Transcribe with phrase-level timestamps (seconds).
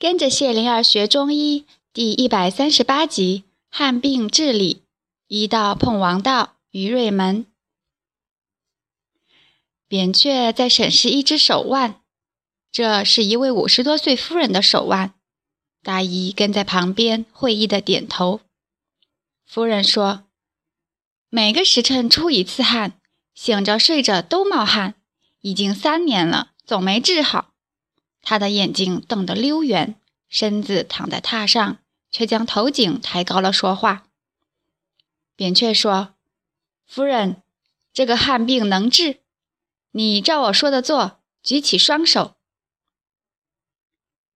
[0.00, 4.84] 跟着谢灵儿学中医第一百三十八集：汉病治理。
[5.26, 7.46] 医道碰王道，于瑞门。
[9.88, 12.00] 扁鹊在审视一只手腕，
[12.70, 15.14] 这是一位五十多岁夫人的手腕。
[15.82, 18.40] 大姨跟在旁边会意的点头。
[19.44, 20.22] 夫人说
[21.28, 23.00] ：“每个时辰出一次汗，
[23.34, 24.94] 醒着睡着都冒汗，
[25.40, 27.47] 已经三年了，总没治好。”
[28.22, 29.94] 他的眼睛瞪得溜圆，
[30.28, 31.78] 身子躺在榻上，
[32.10, 34.06] 却将头颈抬高了说话。
[35.36, 36.14] 扁鹊说
[36.86, 37.42] ：“夫人，
[37.92, 39.18] 这个汗病能治，
[39.92, 42.34] 你照我说的做，举起双手。”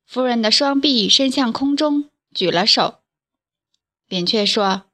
[0.06, 3.00] 夫人的双臂伸向空中，举了手。
[4.06, 4.84] 扁鹊说：“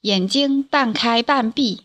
[0.00, 1.84] 眼睛半开半闭，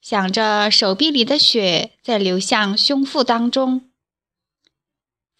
[0.00, 3.89] 想着手臂里的血在流向胸腹当中。”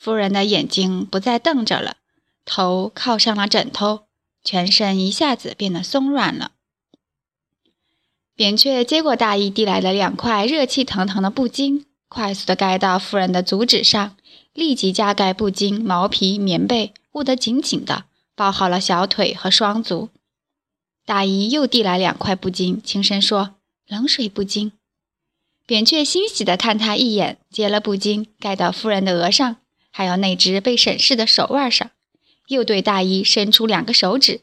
[0.00, 1.98] 夫人的眼睛不再瞪着了，
[2.46, 4.04] 头靠上了枕头，
[4.42, 6.52] 全身一下子变得松软了。
[8.34, 14.16] 扁鹊接过大衣递来的两块热气腾腾的布巾，快速地盖到夫人的足趾上，
[14.54, 20.08] 立即加盖布巾、毛皮、棉被，捂得紧紧的，包好了小腿和双足。
[21.04, 24.72] 大姨又递来两块布巾，轻声说：“冷水布巾。”
[25.66, 29.56] 扁鹊欣喜地看他一眼，接了布巾盖到夫人的额上。
[29.90, 31.90] 还有那只被审视的手腕上，
[32.48, 34.40] 又对大衣伸出两个手指，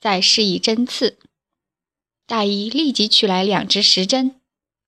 [0.00, 1.18] 再示意针刺。
[2.26, 4.40] 大衣立即取来两只石针，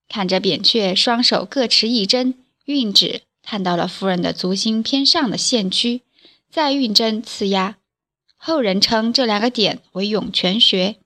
[0.08, 6.02] 看着扁鹊双手各持一针，运指探到了夫人的足心偏上的线区，
[6.50, 7.76] 再运针刺压。
[8.36, 10.96] 后人称这两个点为涌泉穴。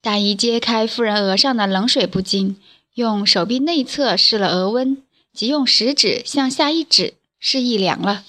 [0.00, 2.56] 大衣揭开夫人额上的冷水布巾，
[2.94, 5.03] 用手臂内侧试了额温。
[5.34, 8.24] 即用食指向下一指，示意凉了。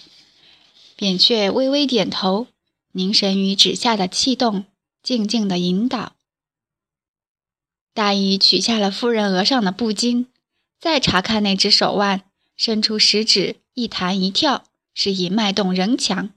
[0.95, 2.47] 扁鹊微微点头，
[2.93, 4.65] 凝神于指下的气动，
[5.03, 6.13] 静静的引导。
[7.93, 10.25] 大姨取下了夫人额上的布巾，
[10.79, 12.23] 再查看那只手腕，
[12.57, 14.63] 伸出食指一弹一跳，
[14.93, 16.31] 示意脉动仍强。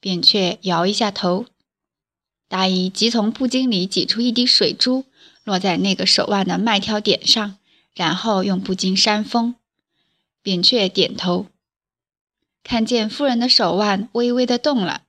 [0.00, 1.46] 扁鹊摇一下头，
[2.48, 5.04] 大姨即从布巾里挤出一滴水珠，
[5.44, 7.58] 落在那个手腕的脉跳点上，
[7.94, 9.54] 然后用布巾扇风。
[10.42, 11.46] 扁鹊点头，
[12.62, 15.02] 看见夫人的手腕微微的动了。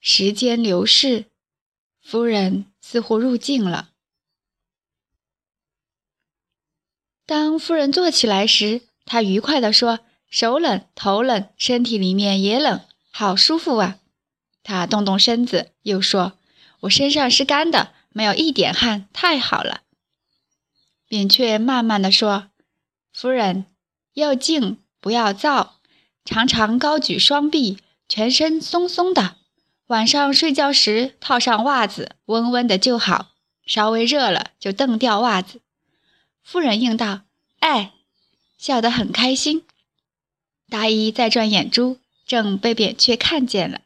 [0.00, 1.26] 时间流逝，
[2.02, 3.90] 夫人似乎入静了。
[7.24, 12.80] 当夫人坐起来时，她愉快地说：“手冷，头冷，身体里面也冷，
[13.12, 14.00] 好舒服啊！”
[14.64, 16.36] 她动动身子，又说
[16.80, 19.82] ：“我身上是干的，没有一点汗，太好了。”
[21.06, 22.49] 扁鹊慢慢地说。
[23.20, 23.66] 夫人
[24.14, 25.74] 要静，不要躁，
[26.24, 27.76] 常常高举双臂，
[28.08, 29.36] 全身松松的。
[29.88, 33.32] 晚上睡觉时套上袜子，温温的就好。
[33.66, 35.60] 稍微热了就蹬掉袜子。
[36.42, 37.20] 夫人应道
[37.60, 37.92] ：“哎，
[38.56, 39.66] 笑得很开心。”
[40.70, 43.82] 大衣在转眼珠，正被扁鹊看见了。